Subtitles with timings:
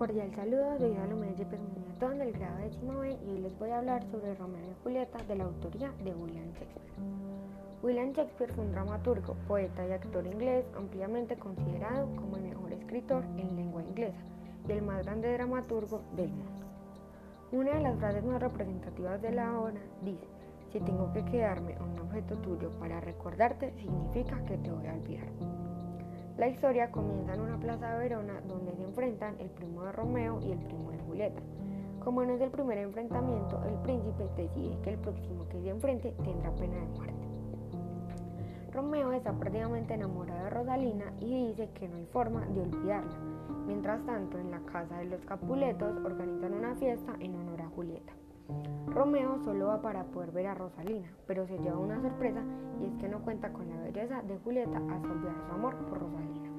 [0.00, 3.80] Cordial saludo, soy Salomé Yepes Muñetón del grado décimo B y hoy les voy a
[3.80, 6.94] hablar sobre Romeo y Julieta de la autoría de William Shakespeare.
[7.82, 13.24] William Shakespeare fue un dramaturgo, poeta y actor inglés ampliamente considerado como el mejor escritor
[13.36, 14.22] en lengua inglesa
[14.66, 16.66] y el más grande dramaturgo del mundo.
[17.52, 20.26] Una de las frases más representativas de la obra dice,
[20.72, 25.69] si tengo que quedarme un objeto tuyo para recordarte, significa que te voy a olvidar.
[26.38, 30.40] La historia comienza en una plaza de Verona donde se enfrentan el primo de Romeo
[30.42, 31.42] y el primo de Julieta.
[32.02, 36.14] Como no es el primer enfrentamiento, el príncipe decide que el próximo que se enfrente
[36.24, 37.28] tendrá pena de muerte.
[38.72, 43.18] Romeo está perdidamente enamorado de Rosalina y dice que no hay forma de olvidarla.
[43.66, 48.12] Mientras tanto, en la casa de los Capuletos organizan una fiesta en honor a Julieta.
[48.88, 52.40] Romeo solo va para poder ver a Rosalina, pero se lleva una sorpresa
[52.80, 56.00] y es que no cuenta con la belleza de Julieta hasta olvidar su amor por
[56.00, 56.50] Rosalina.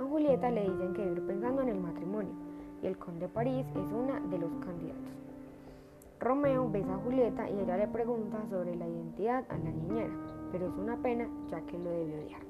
[0.00, 2.32] A Julieta le dicen que ir pensando en el matrimonio
[2.82, 5.12] y el conde de París es una de los candidatos.
[6.18, 10.12] Romeo besa a Julieta y ella le pregunta sobre la identidad a la niñera,
[10.50, 12.42] pero es una pena ya que lo debe odiar.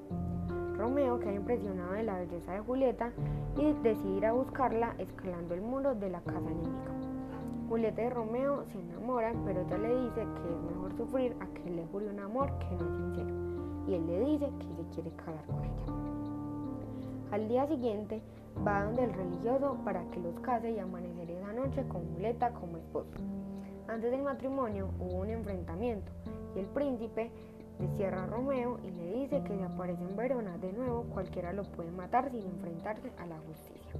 [0.77, 3.11] Romeo queda impresionado de la belleza de Julieta
[3.57, 6.96] y decide ir a buscarla escalando el muro de la casa enemiga.
[7.67, 11.69] Julieta y Romeo se enamoran, pero ella le dice que es mejor sufrir a que
[11.69, 13.35] le jure un amor que no es sincero.
[13.87, 16.07] Y él le dice que se quiere casar con ella.
[17.31, 18.21] Al día siguiente
[18.65, 22.77] va donde el religioso para que los case y amanecer esa noche con Julieta como
[22.77, 23.11] esposo.
[23.89, 26.09] Antes del matrimonio hubo un enfrentamiento
[26.55, 27.31] y el príncipe
[27.79, 31.63] destierra a Romeo y le dice que si aparece en Verona de nuevo cualquiera lo
[31.63, 33.91] puede matar sin enfrentarse a la justicia.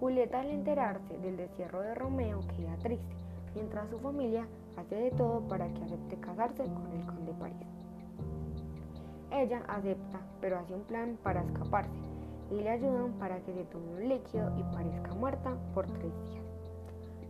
[0.00, 3.16] Julieta al enterarse del destierro de Romeo queda triste,
[3.54, 4.46] mientras su familia
[4.76, 7.66] hace de todo para que acepte casarse con el conde de París.
[9.32, 11.90] Ella acepta, pero hace un plan para escaparse
[12.50, 16.44] y le ayudan para que se tome un líquido y parezca muerta por tres días.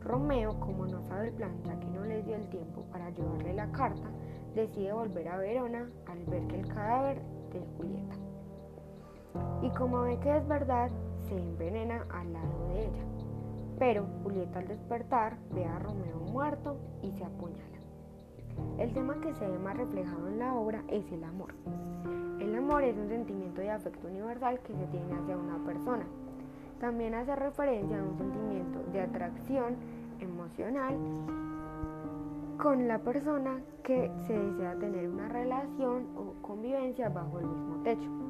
[0.03, 3.55] Romeo, como no sabe el plan ya que no le dio el tiempo para llevarle
[3.55, 4.11] la carta,
[4.55, 8.17] decide volver a Verona al ver que el cadáver de Julieta.
[9.63, 10.91] Y como ve que es verdad,
[11.29, 13.05] se envenena al lado de ella.
[13.79, 17.79] Pero Julieta al despertar ve a Romeo muerto y se apuñala.
[18.79, 21.55] El tema que se ve más reflejado en la obra es el amor.
[22.41, 26.07] El amor es un sentimiento de afecto universal que se tiene hacia una persona.
[26.81, 29.77] También hace referencia a un sentimiento de atracción
[30.21, 30.97] emocional
[32.59, 38.28] con la persona que se desea tener una relación o convivencia bajo el mismo techo.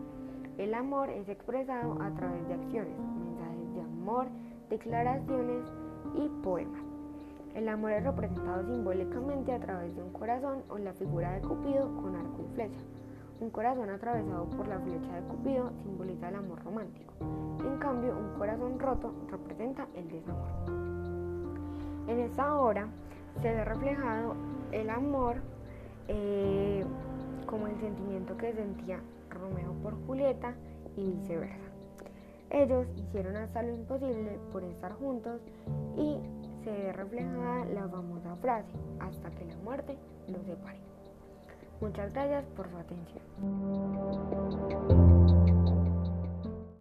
[0.58, 4.26] El amor es expresado a través de acciones, mensajes de amor,
[4.68, 5.64] declaraciones
[6.16, 6.82] y poemas.
[7.54, 11.86] El amor es representado simbólicamente a través de un corazón o la figura de Cupido
[12.02, 12.80] con arco y flecha.
[13.40, 17.14] Un corazón atravesado por la flecha de Cupido simboliza el amor romántico.
[17.60, 20.48] En cambio, un corazón roto representa el desamor.
[22.08, 22.88] En esta obra
[23.40, 24.34] se ve reflejado
[24.72, 25.36] el amor
[26.08, 26.84] eh,
[27.88, 29.00] sentimiento que sentía
[29.30, 30.54] Romeo por Julieta
[30.96, 31.68] y viceversa.
[32.50, 35.40] Ellos hicieron hasta lo imposible por estar juntos
[35.96, 36.18] y
[36.64, 38.68] se ve reflejada la famosa frase,
[39.00, 39.96] hasta que la muerte
[40.28, 40.78] los separe.
[41.80, 43.22] Muchas gracias por su atención.